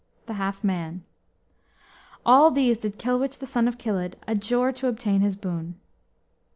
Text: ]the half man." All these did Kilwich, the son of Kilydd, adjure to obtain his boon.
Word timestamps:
]the 0.25 0.33
half 0.33 0.63
man." 0.63 1.03
All 2.25 2.49
these 2.49 2.79
did 2.79 2.97
Kilwich, 2.97 3.37
the 3.37 3.45
son 3.45 3.67
of 3.67 3.77
Kilydd, 3.77 4.15
adjure 4.27 4.71
to 4.71 4.87
obtain 4.87 5.21
his 5.21 5.35
boon. 5.35 5.75